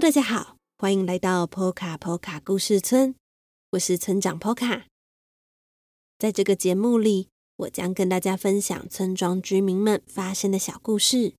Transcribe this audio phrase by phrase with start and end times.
[0.00, 3.14] 大家好，欢迎来到波卡波卡故事村，
[3.72, 4.86] 我是村长波卡。
[6.18, 11.34] 在这个节目里，我将跟大家分享村庄居民们发生的小故事。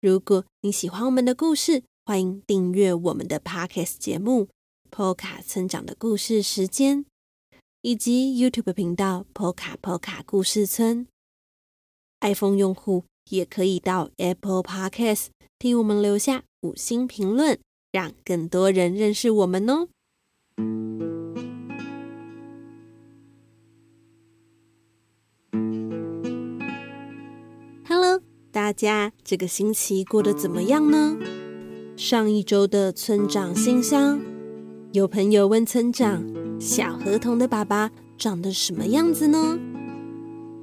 [0.00, 4.44] 如果你喜欢我们的故事，欢迎订阅我们的 Podcast 节目
[4.88, 7.04] 《波卡村长的故事时间》，
[7.82, 11.08] 以及 YouTube 频道“波卡波卡故事村”。
[12.22, 15.26] iPhone 用户也可以到 Apple Podcast
[15.58, 17.58] 替我们留下五星评论，
[17.92, 19.88] 让更多人认识我们哦。
[27.86, 28.20] Hello，
[28.50, 31.16] 大家这个星期过得怎么样呢？
[31.96, 34.20] 上一周的村长信箱，
[34.92, 36.24] 有朋友问村长：
[36.60, 39.58] 小河童的爸爸长得什么样子呢？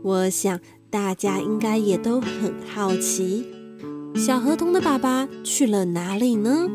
[0.04, 3.46] 我想大家应该也都很好奇。
[4.16, 6.70] 小河童的爸爸去了哪里呢？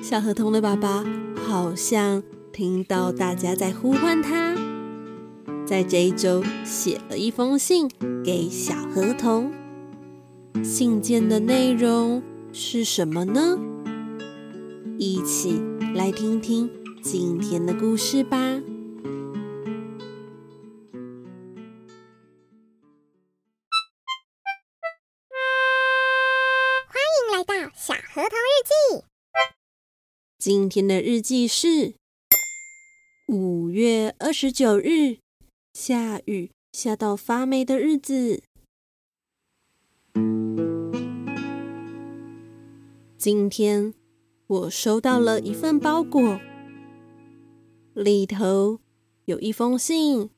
[0.00, 4.54] 小河童的爸爸好像听到大家在呼唤他，
[5.66, 7.90] 在这一周写了一封信
[8.24, 9.50] 给小河童。
[10.62, 13.58] 信件的内容是什么呢？
[14.98, 15.60] 一起
[15.94, 16.70] 来听听
[17.02, 18.60] 今天的故事吧。
[30.46, 31.94] 今天的日记是
[33.26, 35.18] 五月二十九日，
[35.72, 38.44] 下雨下到发霉的日子。
[43.18, 43.92] 今天
[44.46, 46.38] 我收到了一份包裹，
[47.94, 48.78] 里头
[49.24, 50.30] 有一封信、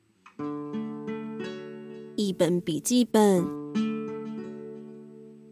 [2.15, 3.45] 一本笔记本，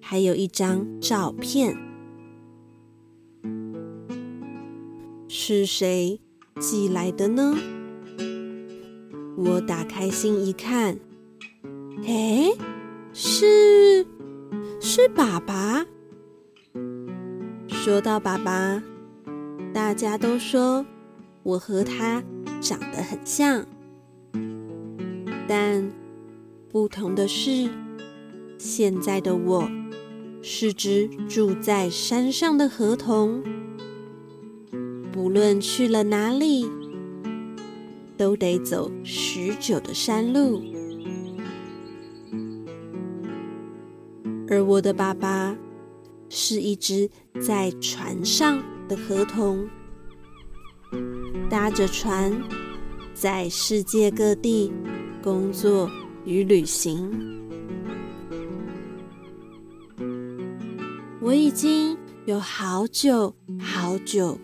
[0.01, 1.86] 还有一张照片。
[5.29, 6.19] 是谁
[6.59, 7.57] 寄来的呢？
[9.35, 10.97] 我打开信一看，
[12.05, 12.51] 哎，
[13.13, 14.05] 是
[14.79, 15.85] 是爸爸。
[17.67, 18.81] 说到爸爸，
[19.73, 20.85] 大家都说
[21.43, 22.23] 我和他
[22.61, 23.65] 长得很像，
[25.47, 25.91] 但
[26.71, 27.69] 不同的是，
[28.57, 29.69] 现在的我
[30.41, 33.43] 是只住在山上的河童。
[35.27, 36.65] 无论去了哪里，
[38.15, 40.63] 都得走许久的山路。
[44.49, 45.53] 而我的爸爸
[46.29, 47.09] 是一只
[47.41, 49.67] 在船上的河童，
[51.49, 52.31] 搭着船
[53.13, 54.71] 在世界各地
[55.21, 55.91] 工作
[56.23, 57.11] 与旅行。
[61.19, 64.39] 我已经有好久好久。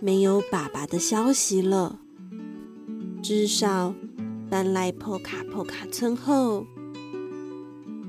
[0.00, 2.00] 没有爸爸的消息了。
[3.22, 3.94] 至少
[4.48, 6.66] 搬来破卡破卡村后，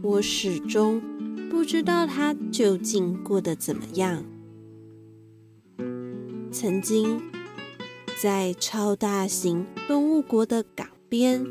[0.01, 1.01] 我始终
[1.49, 4.23] 不知道他究竟过得怎么样。
[6.51, 7.21] 曾经
[8.21, 11.45] 在超大型动物国的港边，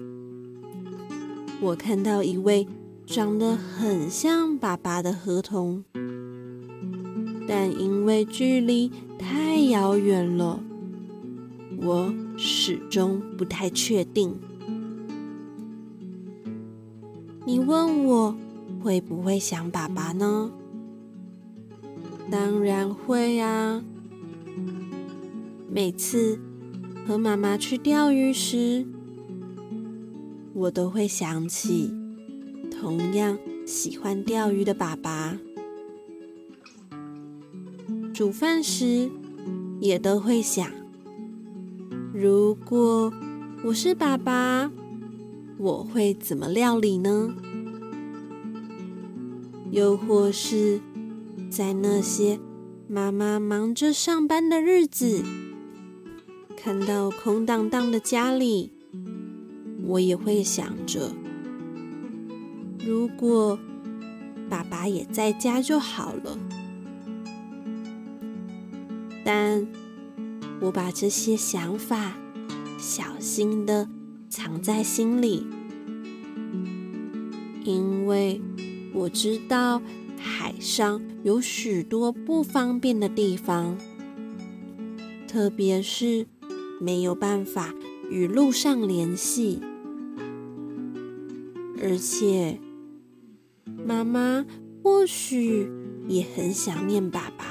[1.61, 2.67] 我看到一位
[3.07, 5.85] 长得很像爸爸的河童。
[7.49, 10.61] 但因为距离太遥远了，
[11.81, 14.37] 我始终不太确定。
[17.47, 18.37] 你问我
[18.83, 20.51] 会不会想爸爸呢？
[22.31, 23.83] 当然会啊！
[25.71, 26.39] 每次
[27.07, 28.87] 和妈妈去钓鱼时，
[30.53, 31.95] 我都会想起
[32.71, 35.39] 同样喜欢钓鱼的爸爸。
[38.19, 39.09] 煮饭时
[39.79, 40.69] 也都会想，
[42.13, 43.13] 如果
[43.63, 44.73] 我是爸爸，
[45.57, 47.33] 我会怎么料理呢？
[49.71, 50.81] 又或是，
[51.49, 52.41] 在那些
[52.89, 55.23] 妈妈忙着上班的日子，
[56.57, 58.73] 看到空荡荡的家里，
[59.85, 61.13] 我也会想着，
[62.85, 63.57] 如果
[64.51, 66.37] 爸爸也在家就好了。
[69.31, 69.67] 但
[70.59, 72.17] 我把这些想法
[72.79, 73.87] 小心地
[74.31, 75.47] 藏在心里，
[77.63, 78.41] 因为
[78.95, 79.83] 我知道
[80.19, 83.77] 海上有许多不方便的地方，
[85.29, 86.27] 特别是
[86.81, 87.75] 没有办法
[88.09, 89.61] 与陆上联系，
[91.83, 92.59] 而且
[93.87, 94.47] 妈妈
[94.83, 95.71] 或许
[96.09, 97.48] 也很想念爸爸。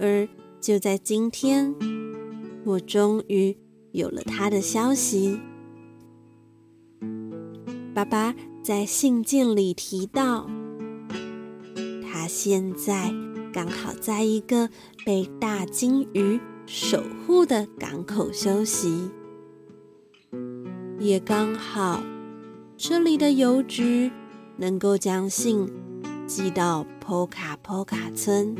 [0.00, 0.28] 而
[0.60, 1.74] 就在今天，
[2.64, 3.56] 我终于
[3.92, 5.40] 有了他的消息。
[7.94, 10.48] 爸爸在信件里提到，
[12.02, 13.12] 他现在
[13.52, 14.70] 刚好在一个
[15.04, 19.10] 被大鲸鱼守护的港口休息，
[20.98, 22.02] 也刚好
[22.76, 24.10] 这里的邮局
[24.56, 25.68] 能够将信
[26.26, 28.56] 寄到波卡波卡村，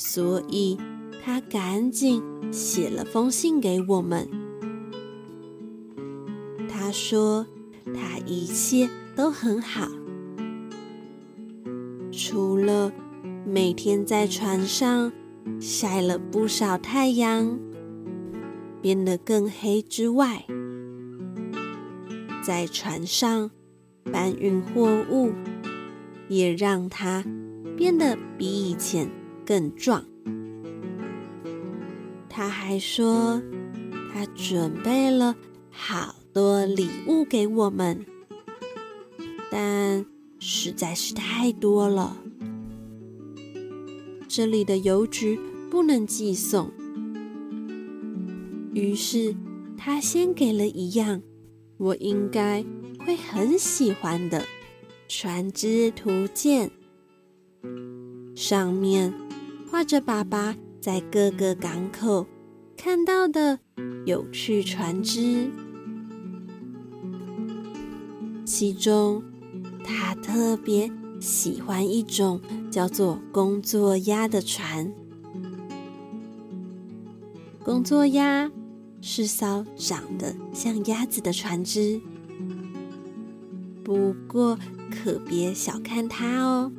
[0.00, 0.78] 所以
[1.24, 2.22] 他赶紧
[2.52, 4.28] 写了封信给我们。
[6.68, 7.44] 他说
[7.86, 9.88] 他一切都很好，
[12.12, 12.92] 除了
[13.44, 15.10] 每天在船上
[15.60, 17.58] 晒了不少太阳，
[18.80, 20.46] 变得更黑之外，
[22.40, 23.50] 在船上
[24.12, 25.32] 搬运货物。
[26.28, 27.24] 也让他
[27.74, 29.10] 变得比以前
[29.48, 30.04] 更壮。
[32.28, 33.40] 他还说，
[34.12, 35.34] 他准备了
[35.70, 38.04] 好多礼物给我们，
[39.50, 40.04] 但
[40.38, 42.18] 实在是太多了，
[44.28, 45.40] 这里的邮局
[45.70, 46.70] 不能寄送。
[48.74, 49.34] 于是
[49.78, 51.22] 他先给了一样
[51.78, 52.62] 我应该
[52.98, 54.44] 会很喜欢的。
[55.08, 56.70] 船只图鉴
[58.36, 59.10] 上面
[59.78, 62.26] 画着爸爸在各个港口
[62.76, 63.60] 看到的
[64.06, 65.48] 有趣船只，
[68.44, 69.22] 其中
[69.84, 70.90] 他特别
[71.20, 72.40] 喜欢一种
[72.72, 74.92] 叫做“工作鸭”的船。
[77.62, 78.50] 工作鸭
[79.00, 82.00] 是艘长得像鸭子的船只，
[83.84, 84.58] 不过。
[84.90, 86.72] 可别小看它哦，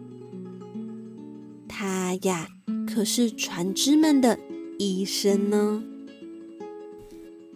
[1.68, 2.48] 它呀
[2.88, 4.40] 可是船只们的
[4.78, 5.84] 医生呢。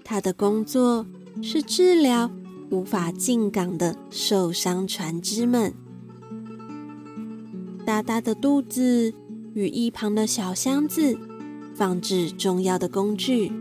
[0.04, 1.06] 他的工作
[1.42, 2.30] 是治疗
[2.70, 5.74] 无法进港的受伤船只们。
[7.86, 9.14] 大大的肚子
[9.54, 11.18] 与一旁的小箱子，
[11.74, 13.52] 放置重要的工具，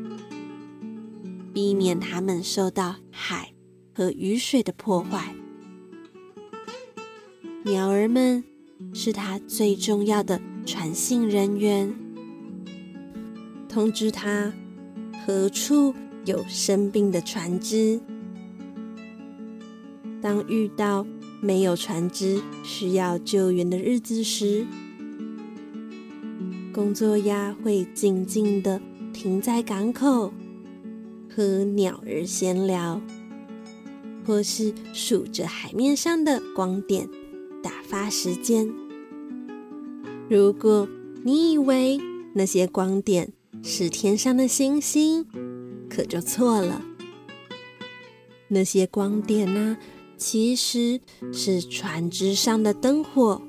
[1.53, 3.53] 避免他们受到海
[3.95, 5.35] 和雨水的破坏。
[7.65, 8.43] 鸟儿们
[8.93, 11.93] 是他最重要的传信人员，
[13.69, 14.53] 通知他
[15.27, 15.95] 何处
[16.25, 18.01] 有生病的船只。
[20.21, 21.05] 当遇到
[21.41, 24.65] 没有船只需要救援的日子时，
[26.73, 28.81] 工作鸭会静静地
[29.13, 30.33] 停在港口，
[31.29, 33.01] 和鸟儿闲聊，
[34.25, 37.09] 或是数着海面上的光点。
[37.63, 38.82] 打发时间。
[40.35, 40.89] 如果
[41.27, 42.01] 你以为
[42.33, 45.27] 那些光点是天上的星星，
[45.91, 46.81] 可就错了。
[48.49, 49.77] 那些光点呢，
[50.17, 50.99] 其实
[51.35, 53.43] 是船只上的灯火，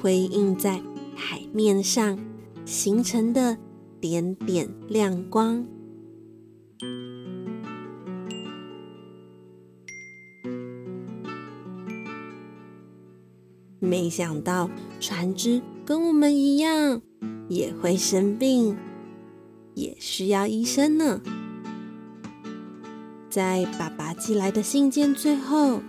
[0.00, 0.80] 辉映在
[1.16, 2.16] 海面上
[2.64, 3.58] 形成的
[4.00, 5.66] 点点亮光。
[13.90, 14.70] 没想到
[15.00, 17.02] 船只跟我们一样
[17.48, 18.76] 也会生病，
[19.74, 21.20] 也需要医生呢。
[23.28, 25.80] 在爸爸寄来的信件最后，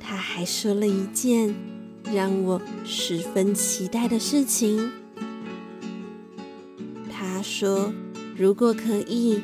[0.00, 1.54] 他还说了一件
[2.12, 4.90] 让我十分期待的事情。
[7.08, 7.92] 他说，
[8.36, 9.40] 如果可以，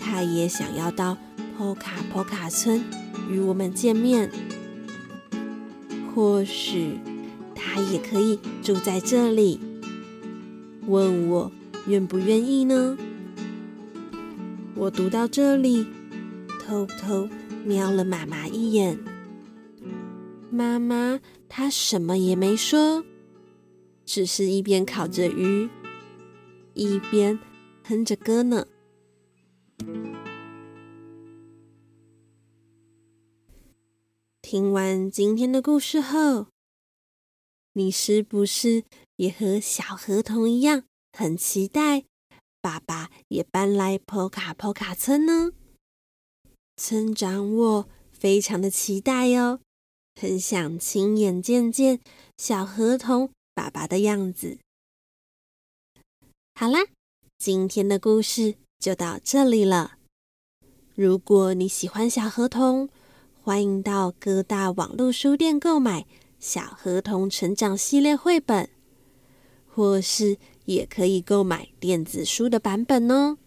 [0.00, 1.16] 他也想要到
[1.56, 2.82] 波卡波卡村
[3.28, 4.28] 与我们见面。
[6.14, 6.98] 或许
[7.54, 9.60] 他也可以住在这里，
[10.86, 11.52] 问我
[11.86, 12.96] 愿不愿意呢？
[14.74, 15.86] 我读到这里，
[16.60, 17.28] 偷偷
[17.64, 18.98] 瞄了妈妈一眼。
[20.50, 23.04] 妈妈她什么也没说，
[24.04, 25.68] 只是一边烤着鱼，
[26.74, 27.38] 一边
[27.84, 28.66] 哼着歌呢。
[34.50, 36.48] 听完今天的故事后，
[37.74, 38.82] 你是不是
[39.14, 42.02] 也和小河童一样很期待
[42.60, 45.52] 爸爸也搬来波卡波卡村呢？
[46.76, 49.60] 村长我非常的期待哟，
[50.20, 52.00] 很想亲眼见见
[52.36, 54.58] 小河童爸爸的样子。
[56.56, 56.80] 好啦，
[57.38, 59.98] 今天的故事就到这里了。
[60.96, 62.88] 如果你喜欢小河童，
[63.42, 66.00] 欢迎到各大网络书店购买
[66.38, 68.64] 《小河童成长系列绘本》，
[69.66, 73.38] 或是也可以购买电子书的版本哦。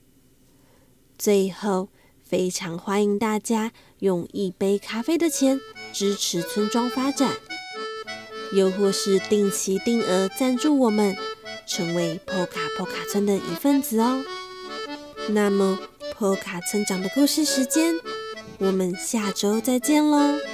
[1.16, 1.90] 最后，
[2.24, 5.62] 非常欢迎大家用一杯咖啡的钱
[5.94, 7.32] 支持村庄发展，
[8.52, 11.16] 又或是定期定额赞助我们，
[11.68, 14.24] 成为破卡破卡村的一份子哦。
[15.30, 15.78] 那么，
[16.16, 17.94] 破卡村长的故事时间，
[18.60, 20.53] 我们下周再见喽。